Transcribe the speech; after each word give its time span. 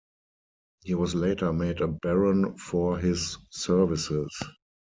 He 0.83 0.95
was 0.95 1.13
later 1.13 1.53
made 1.53 1.79
a 1.79 1.87
baron 1.87 2.57
for 2.57 2.97
his 2.97 3.37
services. 3.51 4.35